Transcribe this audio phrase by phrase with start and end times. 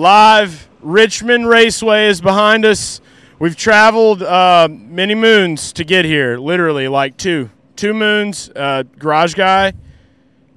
[0.00, 0.66] live.
[0.80, 3.02] Richmond Raceway is behind us.
[3.38, 8.50] We've traveled uh, many moons to get here, literally like two, two moons.
[8.56, 9.74] Uh, garage guy,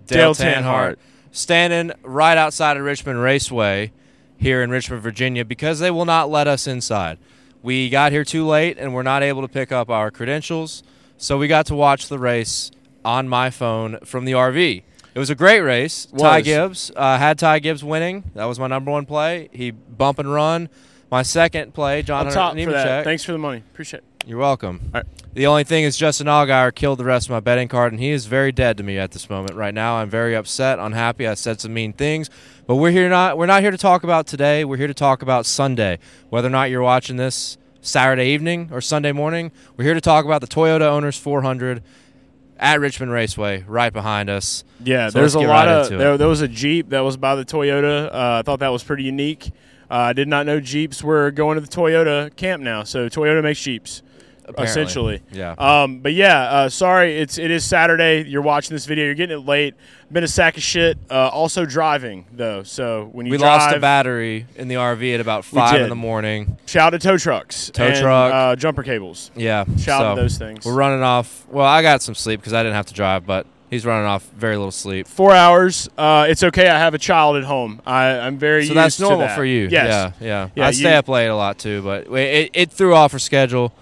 [0.05, 0.95] Dale Tanhardt.
[1.31, 3.91] standing right outside of Richmond Raceway
[4.37, 7.17] here in Richmond, Virginia, because they will not let us inside.
[7.61, 10.83] We got here too late and we're not able to pick up our credentials,
[11.17, 12.71] so we got to watch the race
[13.03, 14.83] on my phone from the RV.
[15.15, 16.07] It was a great race.
[16.17, 18.31] Ty Gibbs uh, had Ty Gibbs winning.
[18.33, 19.49] That was my number one play.
[19.51, 20.69] He bump and run.
[21.11, 22.87] My second play, John Hunter top for that.
[22.87, 23.03] Nemechek.
[23.03, 23.59] Thanks for the money.
[23.59, 24.27] Appreciate it.
[24.27, 24.79] You're welcome.
[24.85, 25.05] All right.
[25.33, 28.09] The only thing is Justin Allgaier killed the rest of my betting card, and he
[28.09, 29.55] is very dead to me at this moment.
[29.55, 31.27] Right now, I'm very upset, unhappy.
[31.27, 32.29] I said some mean things,
[32.65, 33.37] but we're here not.
[33.37, 34.65] We're not here to talk about today.
[34.65, 35.99] We're here to talk about Sunday.
[36.29, 40.25] Whether or not you're watching this Saturday evening or Sunday morning, we're here to talk
[40.25, 41.83] about the Toyota Owners 400
[42.57, 44.63] at Richmond Raceway, right behind us.
[44.83, 47.35] Yeah, So there's a lot right of there, there was a Jeep that was by
[47.35, 48.07] the Toyota.
[48.13, 49.51] Uh, I thought that was pretty unique.
[49.91, 52.83] Uh, I did not know Jeeps were going to the Toyota camp now.
[52.83, 54.01] So Toyota makes Jeeps,
[54.45, 54.63] Apparently.
[54.83, 55.21] essentially.
[55.31, 55.55] Yeah.
[55.57, 58.23] Um, but yeah, uh, sorry, it's it is Saturday.
[58.29, 59.05] You're watching this video.
[59.05, 59.73] You're getting it late.
[60.11, 60.97] Been a sack of shit.
[61.09, 62.63] Uh, also driving though.
[62.63, 65.89] So when you we drive, lost a battery in the RV at about five in
[65.89, 66.57] the morning.
[66.65, 68.33] shout out to tow trucks, Tow and, truck.
[68.33, 69.31] uh, jumper cables.
[69.35, 69.65] Yeah.
[69.79, 70.65] Shout out to those things.
[70.65, 71.47] We're running off.
[71.49, 74.23] Well, I got some sleep because I didn't have to drive, but he's running off
[74.37, 75.07] very little sleep.
[75.07, 75.89] Four hours.
[75.97, 76.67] Uh, it's okay.
[76.67, 77.81] I have a child at home.
[77.85, 79.35] I, I'm very So that's normal that.
[79.35, 79.67] for you.
[79.71, 80.13] Yes.
[80.19, 80.49] Yeah, yeah.
[80.53, 83.19] Yeah, I you- stay up late a lot too, but it, it threw off our
[83.19, 83.73] schedule.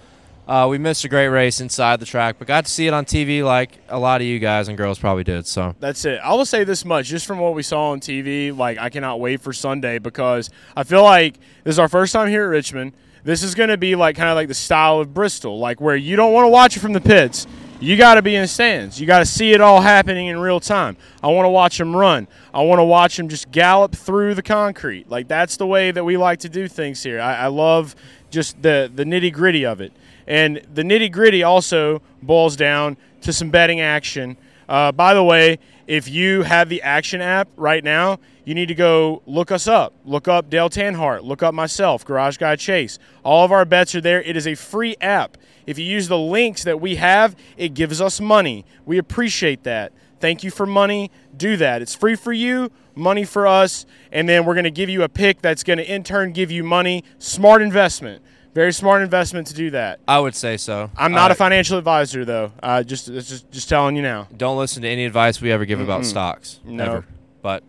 [0.52, 3.06] Uh, we missed a great race inside the track, but got to see it on
[3.06, 5.48] TV like a lot of you guys and girls probably did.
[5.48, 6.20] So That's it.
[6.22, 8.54] I will say this much, just from what we saw on TV.
[8.54, 12.28] Like, I cannot wait for Sunday because I feel like this is our first time
[12.28, 12.92] here at Richmond.
[13.24, 15.96] This is going to be like kind of like the style of Bristol, like where
[15.96, 17.48] you don't want to watch it from the pits.
[17.80, 19.00] You got to be in stands.
[19.00, 20.98] You got to see it all happening in real time.
[21.24, 22.28] I want to watch them run.
[22.54, 25.10] I want to watch them just gallop through the concrete.
[25.10, 27.22] Like that's the way that we like to do things here.
[27.22, 27.96] I, I love
[28.30, 29.94] just the the nitty gritty of it,
[30.32, 34.38] and the nitty gritty also boils down to some betting action.
[34.70, 38.74] Uh, by the way, if you have the Action app right now, you need to
[38.74, 39.94] go look us up.
[40.06, 41.24] Look up Dale Tanhardt.
[41.24, 42.98] Look up myself, Garage Guy Chase.
[43.24, 44.22] All of our bets are there.
[44.22, 45.36] It is a free app.
[45.66, 48.64] If you use the links that we have, it gives us money.
[48.86, 49.92] We appreciate that.
[50.22, 51.12] Thank you for money.
[51.36, 51.82] Do that.
[51.82, 55.10] It's free for you, money for us, and then we're going to give you a
[55.10, 57.04] pick that's going to in turn give you money.
[57.20, 58.24] Smart investment.
[58.54, 60.00] Very smart investment to do that.
[60.08, 60.92] I would say so.
[60.98, 62.52] I'm not Uh, a financial advisor though.
[62.62, 64.28] Uh, just, just just telling you now.
[64.36, 66.60] Don't listen to any advice we ever give about stocks.
[66.66, 66.84] No.
[66.84, 67.06] Ever.
[67.42, 67.64] But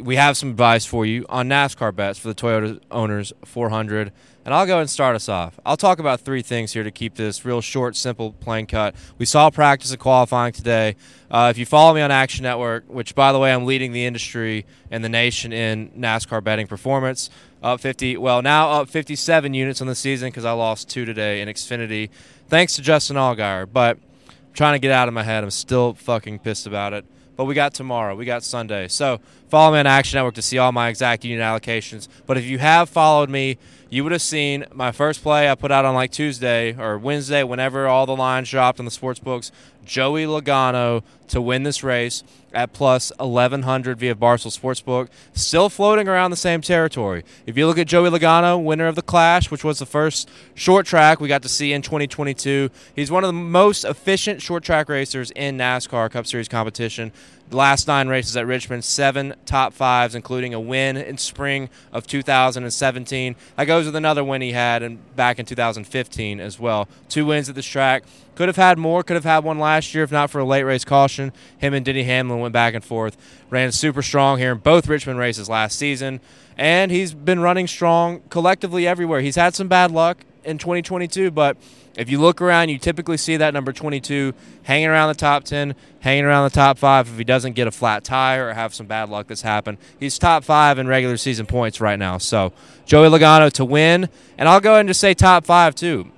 [0.00, 4.12] we have some advice for you on NASCAR bets for the Toyota Owners 400.
[4.46, 5.58] And I'll go and start us off.
[5.64, 8.94] I'll talk about three things here to keep this real short, simple, plain cut.
[9.16, 10.96] We saw practice and qualifying today.
[11.30, 14.04] Uh, if you follow me on Action Network, which, by the way, I'm leading the
[14.04, 17.30] industry and the nation in NASCAR betting performance,
[17.64, 21.40] up 50, well, now up 57 units on the season because I lost two today
[21.40, 22.10] in Xfinity,
[22.48, 23.66] thanks to Justin Allgaier.
[23.72, 23.96] But
[24.28, 25.42] I'm trying to get out of my head.
[25.42, 27.06] I'm still fucking pissed about it.
[27.36, 28.14] But we got tomorrow.
[28.14, 28.86] We got Sunday.
[28.88, 29.18] So
[29.48, 32.08] follow me on Action Network to see all my exact unit allocations.
[32.26, 33.58] But if you have followed me,
[33.90, 37.44] you would have seen my first play I put out on like Tuesday or Wednesday,
[37.44, 39.52] whenever all the lines dropped in the sports books.
[39.84, 45.08] Joey Logano to win this race at plus 1100 via Barstool Sportsbook.
[45.32, 47.24] Still floating around the same territory.
[47.46, 50.86] If you look at Joey Logano, winner of the Clash, which was the first short
[50.86, 54.88] track we got to see in 2022, he's one of the most efficient short track
[54.88, 57.12] racers in NASCAR Cup Series competition.
[57.50, 63.36] Last nine races at Richmond, seven top fives, including a win in spring of 2017.
[63.56, 66.88] That goes with another win he had back in 2015 as well.
[67.08, 68.04] Two wins at this track.
[68.34, 69.02] Could have had more.
[69.02, 71.32] Could have had one last year if not for a late race caution.
[71.58, 73.16] Him and Denny Hamlin went back and forth.
[73.50, 76.20] Ran super strong here in both Richmond races last season,
[76.56, 79.20] and he's been running strong collectively everywhere.
[79.20, 81.56] He's had some bad luck in 2022, but
[81.96, 85.74] if you look around, you typically see that number 22 hanging around the top 10,
[86.00, 87.08] hanging around the top five.
[87.08, 90.18] If he doesn't get a flat tire or have some bad luck that's happened, he's
[90.18, 92.18] top five in regular season points right now.
[92.18, 92.52] So
[92.84, 96.10] Joey Logano to win, and I'll go ahead and just say top five too.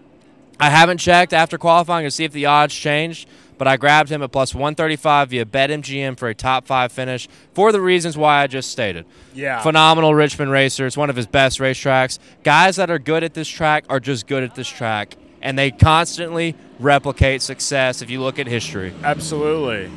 [0.58, 4.22] I haven't checked after qualifying to see if the odds changed, but I grabbed him
[4.22, 8.46] at plus 135 via BetMGM for a top five finish for the reasons why I
[8.46, 9.04] just stated.
[9.34, 9.62] Yeah.
[9.62, 10.86] Phenomenal Richmond racer.
[10.86, 12.18] It's one of his best racetracks.
[12.42, 15.70] Guys that are good at this track are just good at this track, and they
[15.70, 18.92] constantly replicate success if you look at history.
[19.04, 19.88] Absolutely.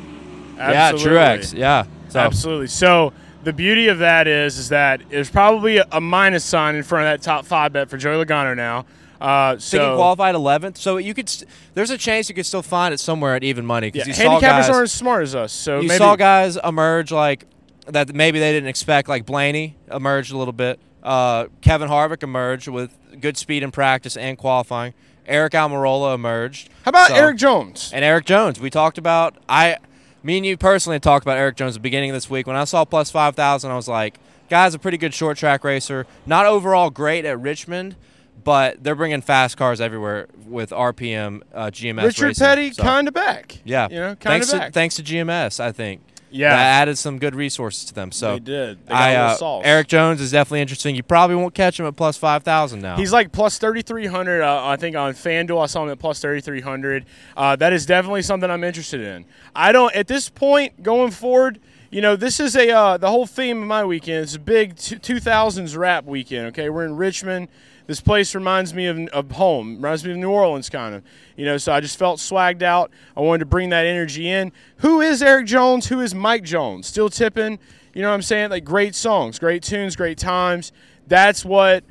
[0.56, 1.18] Yeah, Absolutely.
[1.18, 1.54] Truex.
[1.58, 1.86] Yeah.
[2.08, 2.68] So, Absolutely.
[2.68, 3.12] So
[3.42, 7.12] the beauty of that is, is that there's probably a, minus sign in front of
[7.12, 8.86] that top five bet for Joey Logano now.
[9.20, 11.28] Uh, I think he so qualified 11th, so you could.
[11.28, 14.08] St- there's a chance you could still find it somewhere at even money yeah, because
[14.08, 14.70] you saw handicappers guys.
[14.70, 15.52] aren't as smart as us.
[15.52, 17.44] So you maybe saw guys emerge like
[17.86, 19.08] that maybe they didn't expect.
[19.10, 20.80] Like Blaney emerged a little bit.
[21.02, 24.94] Uh, Kevin Harvick emerged with good speed in practice and qualifying.
[25.26, 26.68] Eric Almirola emerged.
[26.84, 27.90] How about So- Eric Jones?
[27.94, 28.58] and Eric Jones?
[28.60, 29.76] We talked about I,
[30.22, 32.46] me and you personally talked about Eric Jones at the beginning of this week.
[32.46, 34.18] When I saw plus five thousand, I was like,
[34.48, 36.06] guy's a pretty good short track racer.
[36.26, 37.96] Not overall great at Richmond,
[38.42, 42.02] but they're bringing fast cars everywhere with RPM uh, GMS.
[42.04, 42.44] Richard racing.
[42.46, 43.58] Petty, So, kind of back.
[43.64, 44.72] yeah, you know, kind of to, back.
[44.72, 46.00] thanks to GMS, I think.
[46.30, 46.50] Yeah.
[46.50, 48.12] that added some good resources to them.
[48.12, 48.86] So they did.
[48.86, 49.62] They got I, uh, sauce.
[49.64, 50.94] Eric Jones is definitely interesting.
[50.96, 52.96] You probably won't catch him at plus five thousand now.
[52.96, 54.42] He's like plus 3,300.
[54.42, 57.04] Uh, I think on FanDuel, I saw him at plus 3,300.
[57.36, 59.24] Uh, that is definitely something I'm interested in.
[59.54, 61.60] I don't, at this point, going forward,
[61.90, 64.22] you know, this is a, uh, the whole theme of my weekend.
[64.22, 66.70] It's a big 2000s rap weekend, okay?
[66.70, 67.48] We're in Richmond.
[67.90, 71.02] This place reminds me of, of home, reminds me of New Orleans, kind of.
[71.36, 72.92] You know, so I just felt swagged out.
[73.16, 74.52] I wanted to bring that energy in.
[74.76, 75.88] Who is Eric Jones?
[75.88, 76.86] Who is Mike Jones?
[76.86, 77.58] Still tipping.
[77.92, 78.50] You know what I'm saying?
[78.50, 80.70] Like great songs, great tunes, great times.
[81.08, 81.82] That's what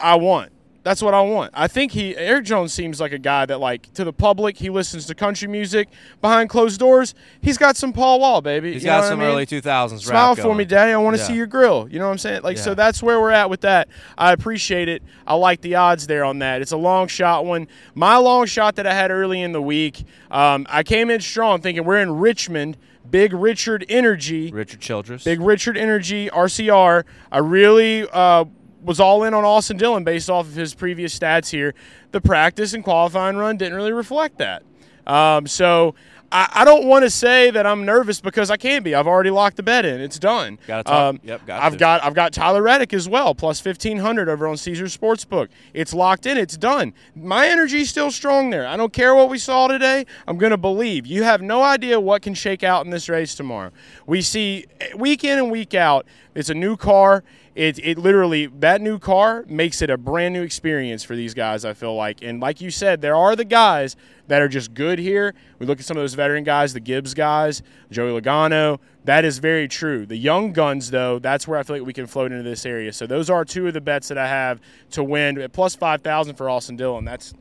[0.00, 0.50] I want.
[0.88, 1.50] That's what I want.
[1.52, 4.70] I think he Eric Jones seems like a guy that like to the public he
[4.70, 5.90] listens to country music
[6.22, 7.14] behind closed doors.
[7.42, 8.72] He's got some Paul Wall, baby.
[8.72, 9.28] He's You got what I some mean?
[9.28, 10.06] early two thousands.
[10.06, 10.92] Smile for me, Daddy.
[10.92, 11.28] I want to Yeah.
[11.28, 11.86] see your grill.
[11.90, 12.40] You know what I'm saying?
[12.42, 13.88] Like so that's where we're at with that.
[14.16, 15.02] I appreciate it.
[15.26, 16.62] I like the odds there on that.
[16.62, 17.68] It's a long shot one.
[17.94, 20.04] My long shot that I had early in the week.
[20.30, 22.78] Um, I came in strong thinking we're in Richmond.
[23.10, 24.50] Big Richard Energy.
[24.50, 25.24] Richard Childress.
[25.24, 27.04] Big Richard Energy RCR.
[27.32, 28.44] I really uh,
[28.82, 31.74] was all in on Austin Dillon based off of his previous stats here.
[32.12, 34.62] The practice and qualifying run didn't really reflect that.
[35.06, 35.94] Um, so
[36.30, 38.94] I, I don't want to say that I'm nervous because I can't be.
[38.94, 40.00] I've already locked the bet in.
[40.00, 40.58] It's done.
[40.66, 41.16] Gotta talk.
[41.22, 41.78] Yep, got I've to.
[41.78, 45.48] got I've got Tyler Reddick as well, plus fifteen hundred over on Caesar Sportsbook.
[45.72, 46.36] It's locked in.
[46.36, 46.92] It's done.
[47.16, 48.66] My energy's still strong there.
[48.66, 50.04] I don't care what we saw today.
[50.26, 51.06] I'm gonna believe.
[51.06, 53.70] You have no idea what can shake out in this race tomorrow.
[54.06, 56.06] We see week in and week out.
[56.34, 57.24] It's a new car.
[57.58, 61.64] It, it literally that new car makes it a brand new experience for these guys.
[61.64, 63.96] I feel like, and like you said, there are the guys
[64.28, 65.34] that are just good here.
[65.58, 68.78] We look at some of those veteran guys, the Gibbs guys, Joey Logano.
[69.06, 70.06] That is very true.
[70.06, 72.92] The young guns, though, that's where I feel like we can float into this area.
[72.92, 74.60] So those are two of the bets that I have
[74.92, 77.04] to win at plus five thousand for Austin Dillon.
[77.04, 77.34] That's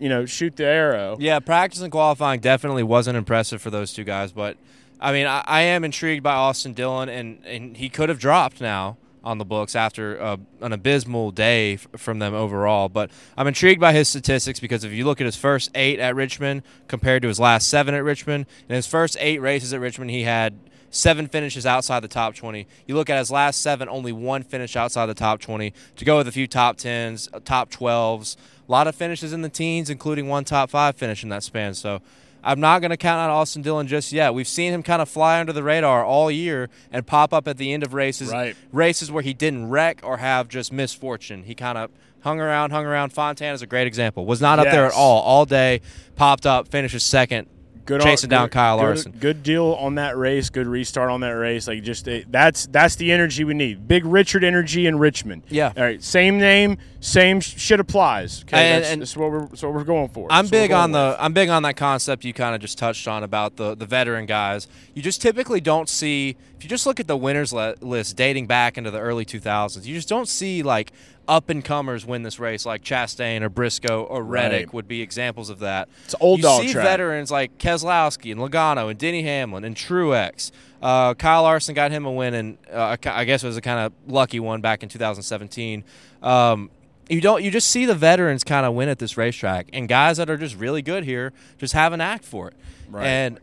[0.00, 1.16] you know shoot the arrow.
[1.20, 4.56] Yeah, practice and qualifying definitely wasn't impressive for those two guys, but
[5.00, 8.60] I mean, I, I am intrigued by Austin Dillon, and, and he could have dropped
[8.60, 8.96] now
[9.28, 12.88] on the books after uh, an abysmal day f- from them overall.
[12.88, 16.14] But I'm intrigued by his statistics because if you look at his first eight at
[16.14, 20.10] Richmond compared to his last seven at Richmond, in his first eight races at Richmond,
[20.10, 20.58] he had
[20.88, 22.66] seven finishes outside the top 20.
[22.86, 25.74] You look at his last seven, only one finish outside the top 20.
[25.96, 29.42] To go with a few top 10s, uh, top 12s, a lot of finishes in
[29.42, 31.74] the teens, including one top five finish in that span.
[31.74, 32.00] So
[32.42, 34.32] I'm not going to count on Austin Dillon just yet.
[34.34, 37.56] We've seen him kind of fly under the radar all year and pop up at
[37.58, 38.56] the end of races, Right.
[38.72, 41.42] races where he didn't wreck or have just misfortune.
[41.44, 41.90] He kind of
[42.22, 43.12] hung around, hung around.
[43.12, 44.24] Fontana is a great example.
[44.24, 45.80] Was not up there at all all day.
[46.16, 47.48] Popped up, finishes second,
[47.88, 49.12] Good chasing down good- Kyle good- Larson.
[49.18, 50.50] Good deal on that race.
[50.50, 51.66] Good restart on that race.
[51.66, 53.88] Like just uh, that's that's the energy we need.
[53.88, 55.42] Big Richard energy in Richmond.
[55.48, 55.72] Yeah.
[55.76, 56.02] All right.
[56.02, 56.76] Same name.
[57.00, 58.42] Same shit applies.
[58.42, 58.56] Okay.
[58.58, 60.28] And- that's, and- that's what we're that's what we're going for.
[60.30, 61.16] I'm That's big on the with.
[61.20, 64.26] I'm big on that concept you kind of just touched on about the the veteran
[64.26, 64.68] guys.
[64.94, 68.76] You just typically don't see if you just look at the winners list dating back
[68.76, 69.84] into the early 2000s.
[69.86, 70.92] You just don't see like
[71.28, 74.74] up and comers win this race like Chastain or Briscoe or Reddick Right.
[74.74, 75.88] would be examples of that.
[76.04, 76.84] It's old you dog see track.
[76.84, 80.50] veterans like Keselowski and Logano and Denny Hamlin and Truex.
[80.82, 83.80] Uh, Kyle Larson got him a win, and uh, I guess it was a kind
[83.80, 85.84] of lucky one back in 2017.
[86.22, 86.70] Um,
[87.10, 90.16] you don't you just see the veterans kind of win at this racetrack and guys
[90.18, 92.54] that are just really good here just have an act for it
[92.90, 93.06] Right.
[93.06, 93.40] and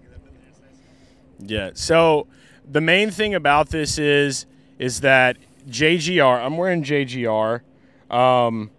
[1.40, 1.72] Yeah.
[1.74, 2.28] So
[2.70, 4.46] the main thing about this is
[4.80, 5.38] is that
[5.70, 6.44] JGR.
[6.44, 7.62] I'm wearing JGR.
[8.10, 8.72] Um,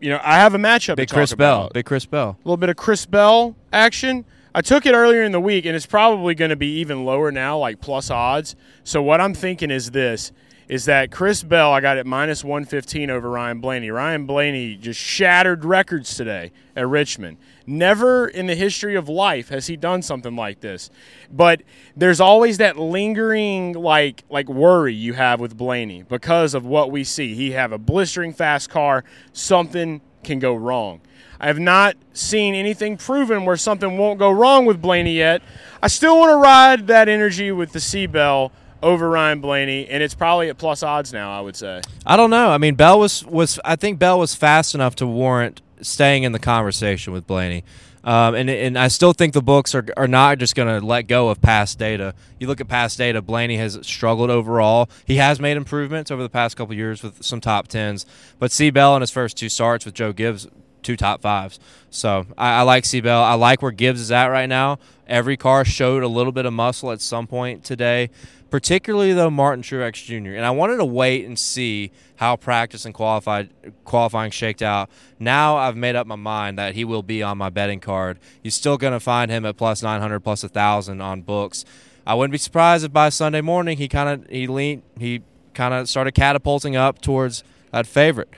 [0.00, 0.96] you know, I have a matchup.
[0.96, 4.24] big chris talk bell big chris bell a little bit of Chris Bell action.
[4.54, 7.30] I took it earlier in the week, and it's probably going to be even lower
[7.30, 8.56] now, like plus odds.
[8.82, 10.32] So what I'm thinking is this:
[10.68, 11.72] is that Chris Bell?
[11.72, 13.90] I got it minus 115 over Ryan Blaney.
[13.90, 17.38] Ryan Blaney just shattered records today at Richmond.
[17.66, 20.90] Never in the history of life has he done something like this.
[21.32, 21.62] But
[21.96, 27.02] there's always that lingering like like worry you have with Blaney because of what we
[27.02, 27.34] see.
[27.34, 29.04] He have a blistering fast car.
[29.32, 31.00] Something can go wrong.
[31.40, 35.40] I have not seen anything proven where something won't go wrong with Blaney yet.
[35.82, 40.02] I still want to ride that energy with the C Bell over Ryan Blaney, and
[40.02, 41.36] it's probably at plus odds now.
[41.36, 41.80] I would say.
[42.06, 45.06] i don't know i mean bell was was i think bell was fast enough to
[45.06, 47.64] warrant staying in the conversation with blaney
[48.04, 51.08] Um, and, and I still think the books are, are not just going to let
[51.08, 52.14] go of past data.
[52.38, 54.88] You look at past data, Blaney has struggled overall.
[55.04, 58.06] He has made improvements over the past couple years with some top tens,
[58.38, 58.70] but C.
[58.70, 60.46] Bell in his first two starts with Joe Gibbs,
[60.82, 61.58] two top fives.
[61.90, 63.00] So I, I like C.
[63.00, 63.22] Bell.
[63.22, 64.78] I like where Gibbs is at right now.
[65.06, 68.10] Every car showed a little bit of muscle at some point today
[68.50, 70.36] particularly though Martin Truex Jr.
[70.36, 73.50] And I wanted to wait and see how practice and qualified
[73.84, 74.88] qualifying shaked out.
[75.18, 78.18] Now I've made up my mind that he will be on my betting card.
[78.42, 81.64] You're still going to find him at plus 900, plus 1,000 on books.
[82.06, 85.74] I wouldn't be surprised if by Sunday morning he kind of he leaned he kind
[85.74, 88.28] of started catapulting up towards that favorite.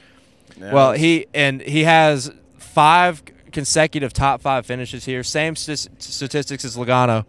[0.59, 0.73] Yeah.
[0.73, 5.23] Well, he and he has five consecutive top five finishes here.
[5.23, 7.25] Same st- statistics as Logano.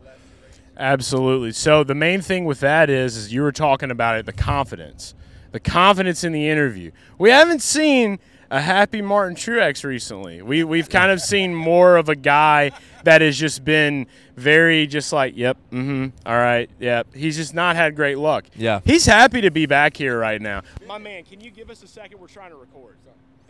[0.81, 1.51] Absolutely.
[1.51, 5.13] So the main thing with that is, is you were talking about it, the confidence,
[5.51, 6.89] the confidence in the interview.
[7.19, 8.17] We haven't seen
[8.49, 10.41] a happy Martin Truex recently.
[10.41, 12.71] We we've kind of seen more of a guy
[13.03, 17.13] that has just been very just like, yep, mm-hmm, all right, yep.
[17.13, 18.45] He's just not had great luck.
[18.55, 18.79] Yeah.
[18.83, 20.63] He's happy to be back here right now.
[20.87, 22.19] My man, can you give us a second?
[22.19, 22.97] We're trying to record.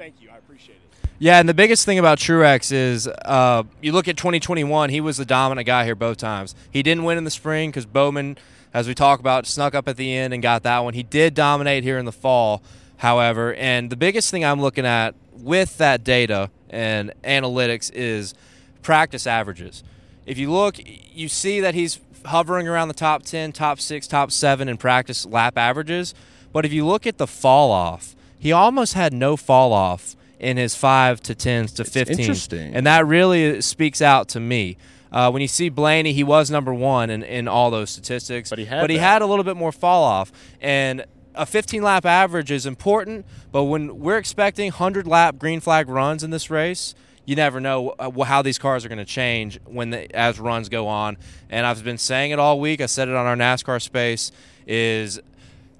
[0.02, 0.32] Thank you.
[0.32, 1.10] I appreciate it.
[1.20, 5.18] Yeah, and the biggest thing about Truex is uh, you look at 2021, he was
[5.18, 6.56] the dominant guy here both times.
[6.72, 8.40] He didn't win in the spring because Bowman,
[8.74, 10.96] as we talk about, snuck up at the end and got that one.
[10.96, 12.64] He did dominate here in the fall,
[12.98, 13.54] however.
[13.54, 18.34] And the biggest thing I'm looking at with that data and analytics is
[18.82, 19.84] practice averages.
[20.26, 24.32] If you look, you see that he's hovering around the top 10, top 6, top
[24.32, 26.16] 7 in practice lap averages.
[26.52, 30.58] But if you look at the fall off, he almost had no fall off in
[30.58, 32.20] his five to tens to fifteen.
[32.20, 34.78] Interesting, and that really speaks out to me.
[35.12, 38.58] Uh, when you see Blaney, he was number one in, in all those statistics, but
[38.58, 41.06] he had but he had a little bit more fall off and.
[41.34, 46.26] A 15 lap average is important, but when we're expecting 100 lap green flag runs
[46.26, 46.94] in this race,
[47.26, 50.68] you never know uh, how these cars are going to change when the, as runs
[50.68, 51.18] go on.
[51.50, 52.82] And I've been saying it all week.
[52.82, 54.34] I said it on our NASCAR space.
[54.68, 55.22] Is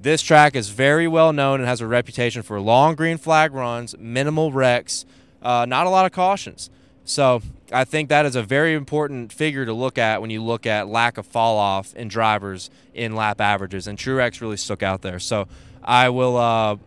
[0.02, 3.96] this track is very well known and has a reputation for long green flag runs,
[3.98, 5.06] minimal wrecks,
[5.42, 6.70] uh, not a lot of cautions.
[7.04, 7.42] So
[7.72, 10.88] I think that is a very important figure to look at when you look at
[10.88, 13.88] lack of fall off in drivers in lap averages.
[13.88, 15.20] And Truex really stuck out there.
[15.20, 15.48] So
[15.84, 16.78] I will uh,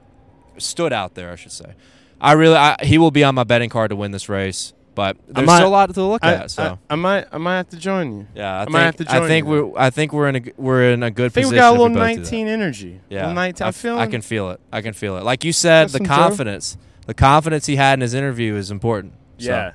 [0.58, 1.74] stood out there, I should say.
[2.20, 4.72] I really I, he will be on my betting card to win this race.
[4.94, 6.50] But there's might, still a lot to look I, at.
[6.50, 8.26] So I, I, might I might have to join you.
[8.34, 9.50] Yeah, I, I think, might have to join I think you.
[9.50, 11.50] we're I think we're in a we're in a good I think position.
[11.52, 13.00] we got a little 19 energy.
[13.08, 14.60] Yeah, 19, I, feel I can feel it.
[14.72, 15.24] I can feel it.
[15.24, 19.14] Like you said, the confidence, the confidence he had in his interview is important.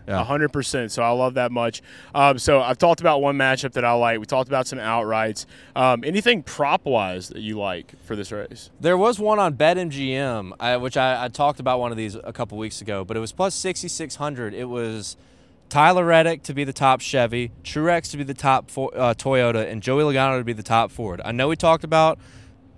[0.07, 0.91] Yeah, hundred percent.
[0.91, 1.81] So I love that much.
[2.13, 4.19] Um, so I've talked about one matchup that I like.
[4.19, 5.45] We talked about some outrights.
[5.75, 8.69] Um, anything prop wise that you like for this race?
[8.79, 12.33] There was one on BetMGM, I, which I, I, talked about one of these a
[12.33, 14.53] couple weeks ago, but it was plus sixty six hundred.
[14.53, 15.17] It was
[15.69, 19.81] Tyler Reddick to be the top Chevy, Truex to be the top uh, Toyota, and
[19.81, 21.21] Joey Logano to be the top Ford.
[21.23, 22.19] I know we talked about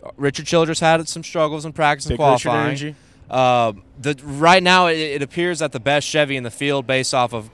[0.03, 2.95] uh, Richard Childress had some struggles in practice and qualifying.
[3.29, 7.13] Uh, the right now it, it, appears that the best Chevy in the field, based
[7.13, 7.49] off of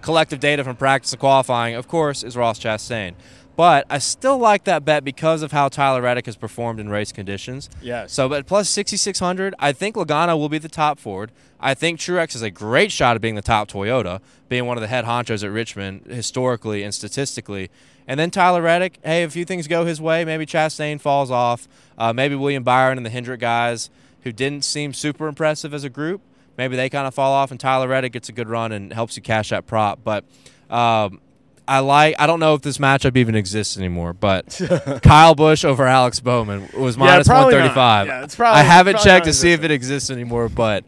[0.00, 3.14] collective data from practice and qualifying, of course, is Ross Chastain.
[3.58, 7.10] But I still like that bet because of how Tyler Reddick has performed in race
[7.10, 7.68] conditions.
[7.82, 8.06] Yeah.
[8.06, 11.32] So, but plus 6,600, I think Logano will be the top Ford.
[11.58, 14.80] I think Truex is a great shot at being the top Toyota, being one of
[14.80, 17.68] the head honchos at Richmond historically and statistically.
[18.06, 20.24] And then Tyler Reddick, hey, a few things go his way.
[20.24, 21.66] Maybe Chastain falls off.
[21.98, 23.90] Uh, maybe William Byron and the Hendrick guys
[24.22, 26.20] who didn't seem super impressive as a group,
[26.56, 29.16] maybe they kind of fall off, and Tyler Reddick gets a good run and helps
[29.16, 30.00] you cash that prop.
[30.04, 30.24] But
[30.70, 31.20] um,
[31.66, 32.16] I like.
[32.18, 34.60] I don't know if this matchup even exists anymore, but
[35.02, 38.06] Kyle Busch over Alex Bowman was minus yeah, one thirty five.
[38.06, 38.60] Yeah, it's probably.
[38.60, 40.84] I haven't checked to see if it exists anymore, but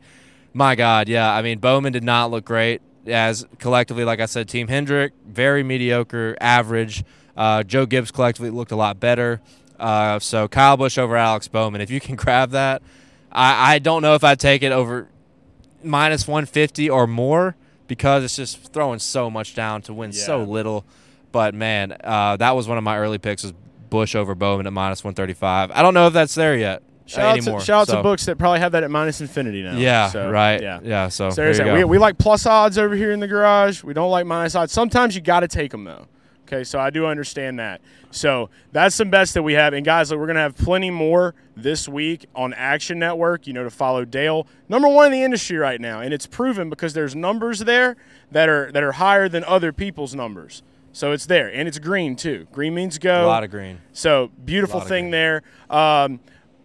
[0.55, 1.33] my God, yeah.
[1.33, 2.83] I mean, Bowman did not look great.
[3.07, 7.05] As collectively, like I said, Team Hendrick very mediocre, average.
[7.37, 9.41] Uh, Joe Gibbs collectively looked a lot better.
[9.79, 11.81] Uh, so Kyle Busch over Alex Bowman.
[11.81, 12.83] If you can grab that,
[13.33, 15.09] I, I don't know if I'd take it over
[15.83, 17.57] minus one fifty or more
[17.87, 20.25] because it's just throwing so much down to win yeah.
[20.25, 20.85] so little.
[21.33, 23.53] But man, uh, that was one of my early picks was
[23.91, 25.73] Busch over Bowman at minus 135.
[25.73, 26.83] I don't know if that's there yet.
[27.07, 27.95] Shout anymore, out, to, shout so.
[27.95, 29.77] out to books that probably have that at minus infinity now.
[29.77, 30.63] Yeah, so, right.
[30.63, 31.09] Yeah, yeah.
[31.09, 33.83] So, so we, we like plus odds over here in the garage.
[33.83, 34.73] We don't like minus odds.
[34.73, 36.07] Sometimes you got to take them though.
[36.52, 37.80] Okay, so I do understand that.
[38.11, 39.73] So that's some bets that we have.
[39.73, 43.52] And guys, look, we're going to have plenty more this week on Action Network, you
[43.52, 44.49] know, to follow Dale.
[44.69, 46.00] Number one in the industry right now.
[46.00, 47.97] And it's proven because there's numbers there
[48.33, 50.64] that are that are higher than other people's numbers.
[50.92, 51.47] So it's there.
[51.52, 52.49] And it's green too.
[52.50, 53.25] Green means go.
[53.25, 53.80] A lot of green.
[53.92, 55.11] So beautiful thing green.
[55.12, 55.42] there.
[55.71, 56.19] Um,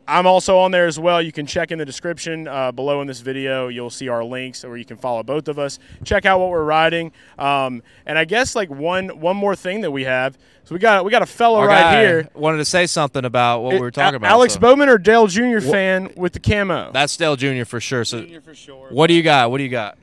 [0.08, 1.22] I'm also on there as well.
[1.22, 3.70] You can check in the description uh, below in this video.
[3.70, 5.80] You'll see our links where you can follow both of us.
[6.04, 7.12] Check out what we're riding.
[7.40, 10.38] Um, and I guess like one one more thing that we have.
[10.64, 12.30] So we got we got a fellow Our right guy here.
[12.36, 14.30] wanted to say something about what we were talking A- about.
[14.32, 15.60] Alex so- Bowman or Dale Jr.
[15.60, 16.92] fan with the camo.
[16.92, 17.66] That's Dale Jr.
[17.66, 18.06] for sure.
[18.06, 18.90] So, for sure.
[18.92, 19.50] what do you got?
[19.50, 19.98] What do you got?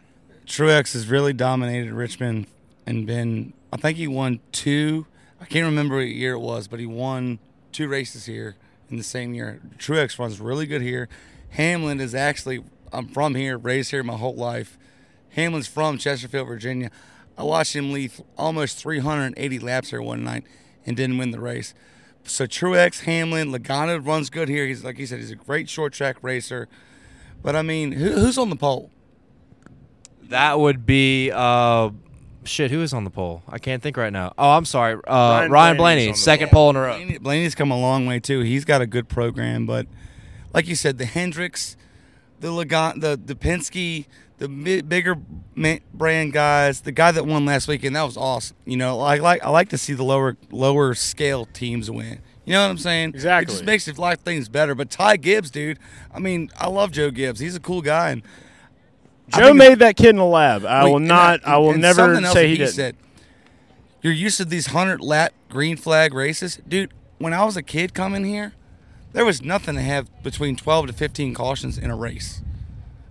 [0.47, 2.47] Truex has really dominated Richmond
[2.87, 3.53] and been.
[3.73, 5.07] I think he won two.
[5.41, 7.39] I can't remember what year it was, but he won
[7.71, 8.57] two races here
[8.93, 9.61] in the same year.
[9.79, 11.09] Truex runs really good here.
[11.51, 12.63] Hamlin is actually.
[12.93, 14.79] I'm from here, raised here my whole life.
[15.31, 16.91] Hamlin's from Chesterfield, Virginia.
[17.39, 20.45] I watched him lead almost 380 laps here one night
[20.85, 21.73] and didn't win the race.
[22.25, 24.67] So Truex, Hamlin, Logano runs good here.
[24.67, 26.69] He's like he said, he's a great short track racer.
[27.43, 28.91] But I mean, who, who's on the pole?
[30.25, 31.91] That would be uh,
[32.45, 32.71] shit.
[32.71, 33.43] Who is on the pole?
[33.49, 34.33] I can't think right now.
[34.39, 34.95] Oh, I'm sorry.
[35.07, 36.65] Uh, Ryan, Blaney's Blaney, on the second pole.
[36.65, 36.97] pole in a row.
[36.97, 38.41] Blaney, Blaney's come a long way too.
[38.41, 39.87] He's got a good program, but
[40.55, 41.77] like you said, the Hendricks,
[42.41, 44.07] the Lagan, the the Penske,
[44.39, 45.17] the mi- bigger
[45.55, 48.57] ma- brand guys, the guy that won last weekend, that was awesome.
[48.65, 52.21] You know, I like I like to see the lower lower scale teams win.
[52.45, 53.11] You know what I'm saying?
[53.11, 53.53] Exactly.
[53.53, 54.75] It just makes it life things better.
[54.75, 55.79] But Ty Gibbs, dude,
[56.13, 57.39] I mean, I love Joe Gibbs.
[57.39, 58.27] He's a cool guy, and I
[59.35, 60.65] Joe made that kid in the lab.
[60.65, 61.43] I Wait, will not.
[61.43, 62.69] that- I will never say that he did.
[62.69, 62.97] Said,
[64.03, 66.93] You're used to these hundred lap green flag races, dude.
[67.19, 68.53] When I was a kid coming here,
[69.13, 72.43] there was nothing to have between 12 to 15 cautions in a race,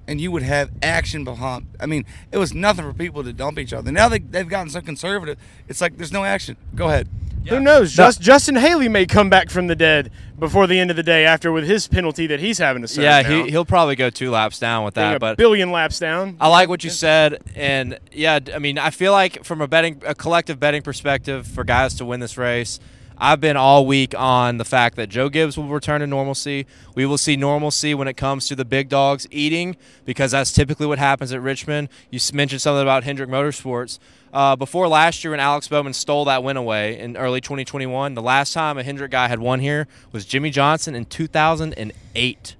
[0.08, 1.68] and you would have action behind.
[1.80, 3.92] I mean, it was nothing for people to dump each other.
[3.92, 5.38] Now they they've gotten so conservative.
[5.68, 6.58] It's like there's no action.
[6.76, 7.08] Go ahead.
[7.50, 7.94] Who knows?
[7.94, 11.26] Just, Justin Haley may come back from the dead before the end of the day
[11.26, 13.04] after with his penalty that he's having to serve.
[13.04, 13.44] Yeah, now.
[13.44, 15.16] he, he'll probably go two laps down with that.
[15.16, 16.38] a But billion laps down.
[16.40, 20.02] I like what you said, and yeah, I mean, I feel like from a betting,
[20.06, 22.80] a collective betting perspective, for guys to win this race,
[23.24, 26.66] I've been all week on the fact that Joe Gibbs will return to normalcy.
[26.96, 30.88] We will see normalcy when it comes to the big dogs eating, because that's typically
[30.88, 31.90] what happens at Richmond.
[32.10, 34.00] You mentioned something about Hendrick Motorsports.
[34.34, 38.24] Uh, before last year, when Alex Bowman stole that win away in early 2021, the
[38.24, 42.56] last time a Hendrick guy had won here was Jimmie Johnson in 2008.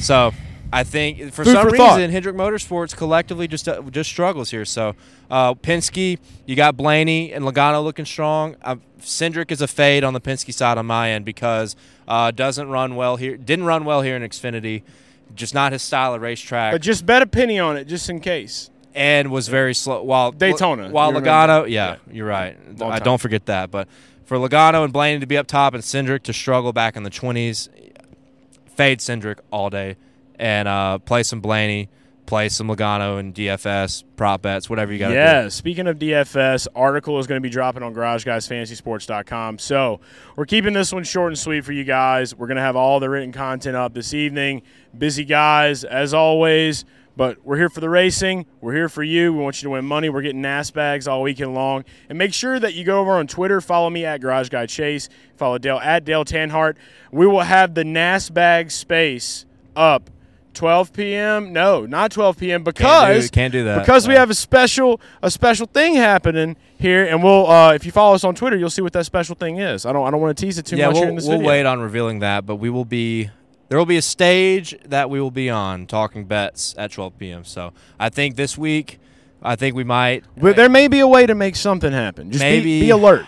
[0.00, 0.32] So
[0.72, 2.10] I think for Food some for reason thought.
[2.10, 4.64] Hendrick Motorsports collectively just uh, just struggles here.
[4.64, 4.94] So
[5.30, 8.56] uh, Penske, you got Blaney and Logano looking strong.
[8.62, 11.74] Uh, Cindric is a fade on the Penske side on my end because
[12.06, 13.36] uh, doesn't run well here.
[13.36, 14.82] Didn't run well here in Xfinity.
[15.34, 18.18] Just not his style of racetrack, But just bet a penny on it, just in
[18.20, 18.70] case.
[18.94, 20.02] and was very slow.
[20.02, 21.96] While Daytona, while Logano, yeah, Yeah.
[22.10, 22.56] you're right.
[22.82, 23.70] I don't forget that.
[23.70, 23.88] But
[24.24, 27.10] for Logano and Blaney to be up top and Cindric to struggle back in the
[27.10, 27.68] 20s,
[28.74, 29.96] fade Cindric all day
[30.38, 31.88] and uh, play some Blaney,
[32.26, 37.18] play some Logano and DFS prop bets, whatever you got Yeah, speaking of DFS, article
[37.18, 39.58] is going to be dropping on GarageGuysFantasySports.com.
[39.58, 40.00] So
[40.36, 42.34] we're keeping this one short and sweet for you guys.
[42.34, 44.62] We're going to have all the written content up this evening.
[44.96, 46.84] Busy guys, as always,
[47.16, 48.46] but we're here for the racing.
[48.60, 49.32] We're here for you.
[49.32, 50.08] We want you to win money.
[50.08, 51.84] We're getting NAS bags all weekend long.
[52.08, 55.08] And make sure that you go over on Twitter, follow me at Garage Guy Chase,
[55.36, 56.76] follow Dale at Dale Tanhardt.
[57.10, 60.10] We will have the NAS bag space up
[60.54, 61.52] 12 p.m.
[61.52, 62.64] No, not 12 p.m.
[62.64, 63.80] because can't do that.
[63.80, 67.92] because we have a special a special thing happening here, and we'll uh, if you
[67.92, 69.86] follow us on Twitter, you'll see what that special thing is.
[69.86, 71.26] I don't I don't want to tease it too yeah, much we'll, here in this
[71.26, 71.48] we'll video.
[71.48, 73.30] wait on revealing that, but we will be.
[73.68, 77.44] There will be a stage that we will be on talking bets at 12 p.m.
[77.44, 78.98] So I think this week,
[79.42, 80.24] I think we might.
[80.38, 82.30] But there may be a way to make something happen.
[82.32, 83.26] Just Maybe- be, be alert.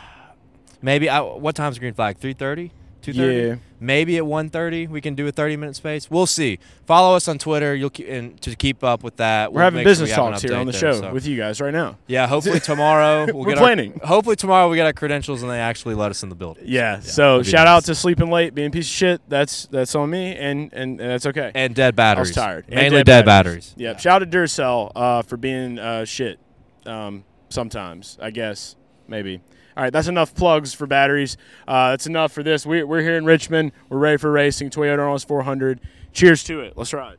[0.81, 2.19] Maybe I, what time's green flag?
[2.19, 2.71] 3:30?
[3.03, 3.49] 2:30?
[3.49, 3.57] Yeah.
[3.83, 6.11] Maybe at 1:30 we can do a 30 minute space.
[6.11, 6.59] We'll see.
[6.85, 7.75] Follow us on Twitter.
[7.75, 9.53] You'll keep, and to keep up with that.
[9.53, 11.13] We're We'll having sure business we talks here on the show there, so.
[11.13, 11.97] with you guys right now.
[12.07, 13.99] Yeah, hopefully tomorrow we'll We're get planning.
[14.03, 16.65] Our, hopefully tomorrow we get our credentials and they actually let us in the building.
[16.67, 17.01] Yeah.
[17.01, 17.77] so that'd shout nice.
[17.77, 19.23] out to sleeping late, being a piece of shit.
[19.29, 21.51] That's that's on me, and and, and that's okay.
[21.55, 22.37] And dead batteries.
[22.37, 22.37] I batteries.
[22.37, 22.65] was tired.
[22.69, 23.75] And Mainly dead, batteries.
[23.79, 24.01] Yep.
[24.01, 26.39] Shout out to Duracell uh, for being uh, shit.
[26.87, 28.77] Um, sometimes, I guess,
[29.09, 29.41] maybe.
[29.81, 31.39] All right, that's enough plugs for batteries.
[31.67, 32.67] Uh, that's enough for this.
[32.67, 33.73] We, we're here in Richmond.
[33.89, 34.69] We're ready for racing.
[34.69, 35.81] Toyota Owners 400.
[36.13, 36.75] Cheers to it.
[36.77, 37.17] Let's ride.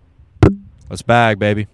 [0.87, 1.65] Let's bag, baby.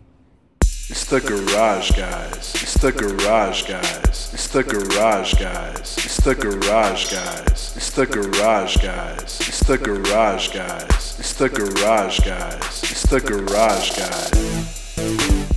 [0.62, 2.54] It's the garage guys.
[2.56, 4.32] It's the garage guys.
[4.34, 5.98] It's the garage guys.
[5.98, 7.74] It's the garage guys.
[7.76, 9.42] It's the garage guys.
[9.42, 11.20] It's the garage guys.
[11.20, 12.84] It's the garage guys.
[12.84, 15.57] It's the garage guys.